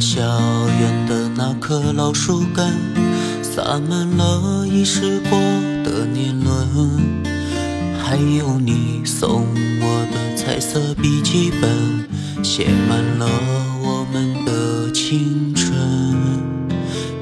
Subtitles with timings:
[0.00, 0.20] 校
[0.80, 2.72] 园的那棵老树干，
[3.42, 5.38] 洒满了遗失过
[5.84, 7.22] 的年轮。
[8.02, 9.46] 还有你送
[9.80, 13.26] 我的彩色笔记本，写满了
[13.82, 15.72] 我们的青春。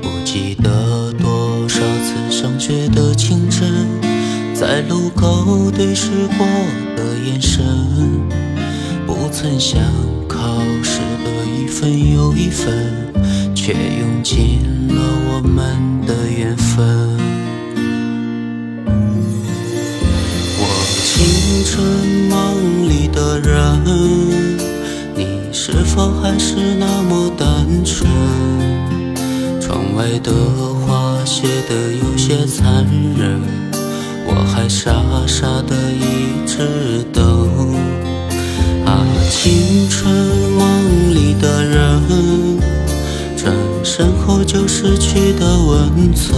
[0.02, 3.87] 不记得多少次上学的清晨，
[4.55, 6.47] 在路口对视过
[6.97, 7.64] 的眼神，
[9.06, 9.80] 不曾想
[10.41, 13.11] 考试的一分又一分。
[13.62, 14.59] 却用尽
[14.89, 14.95] 了
[15.29, 15.77] 我们
[16.07, 17.17] 的缘分。
[20.59, 20.62] 我
[21.05, 21.70] 青春
[22.31, 23.84] 梦里的人，
[25.14, 28.11] 你是否还是那么单纯？
[29.61, 30.33] 窗外的
[30.86, 32.86] 花谢得有些残
[33.17, 33.41] 忍，
[34.27, 34.91] 我还傻
[35.27, 37.59] 傻的一直等。
[38.91, 40.12] 啊，青春
[40.58, 42.58] 梦里的人。
[43.36, 46.36] 转身后就失去的温存，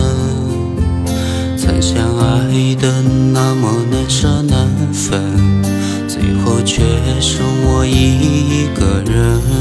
[1.57, 5.63] 曾相爱的那么难舍难分，
[6.07, 6.83] 最后却
[7.21, 9.52] 剩我一个人。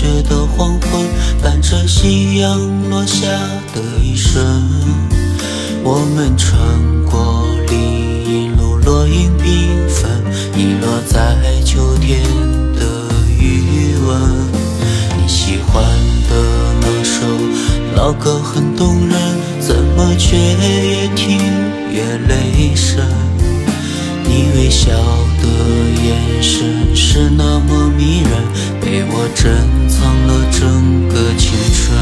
[0.00, 1.06] 雪的黄昏，
[1.42, 3.26] 伴着夕阳落下
[3.74, 4.42] 的一瞬，
[5.84, 6.58] 我们穿
[7.04, 10.10] 过林荫路，落英缤纷，
[10.56, 12.22] 遗落在秋天
[12.74, 14.18] 的余温。
[15.18, 15.84] 你喜欢
[16.30, 17.20] 的那首
[17.94, 19.18] 老歌很动人，
[19.60, 21.38] 怎么却越听
[21.92, 23.04] 越泪深？
[24.24, 24.92] 你微笑
[25.42, 25.46] 的
[26.02, 28.32] 眼神是那么迷人，
[28.90, 29.54] 给我珍
[29.88, 30.58] 藏了整
[31.08, 31.96] 个青春。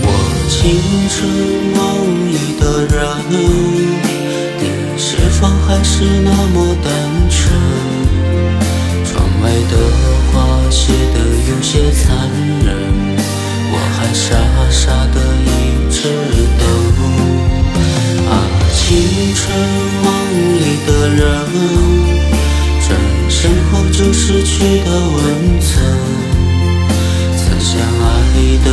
[0.00, 0.06] 我
[0.48, 0.54] 青
[1.10, 1.18] 春
[1.74, 1.82] 梦
[2.30, 4.62] 里的人，你
[4.96, 6.54] 是否还是那么
[6.84, 6.86] 单
[7.28, 7.42] 纯？
[9.04, 9.10] 窗
[9.42, 9.74] 外的
[10.30, 10.34] 花
[10.70, 10.92] 谢
[24.12, 25.84] 失去的温存，
[27.36, 28.66] 曾相爱的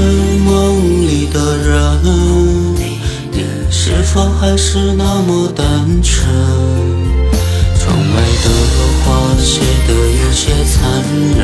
[0.00, 1.70] 梦里的人
[3.70, 5.66] 是否还是那么单
[6.02, 6.26] 纯？
[7.78, 8.46] 窗外的
[9.04, 9.04] 花
[9.38, 10.80] 谢得有些残
[11.36, 11.40] 忍，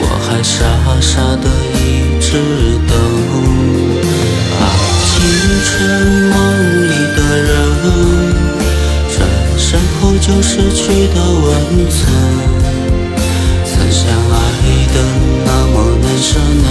[0.00, 0.56] 我还傻
[1.00, 1.76] 傻的一
[2.20, 2.26] 直
[2.88, 2.92] 等。
[4.58, 4.62] 啊，
[5.06, 5.14] 青
[5.64, 5.68] 春
[6.28, 6.34] 梦
[6.88, 7.48] 里的人，
[9.10, 9.16] 转
[9.56, 9.66] 身
[10.00, 10.82] 后就失去
[11.14, 11.46] 的温
[11.88, 11.98] 存。
[13.64, 14.34] 曾相爱
[14.92, 14.96] 的
[15.46, 16.28] 那么难舍
[16.62, 16.66] 难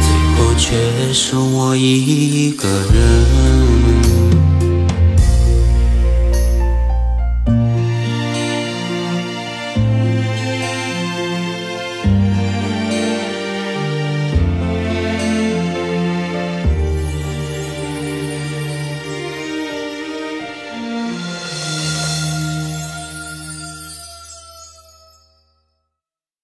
[0.00, 0.54] 最后。
[0.60, 0.76] 却
[1.12, 3.79] 剩我一个人。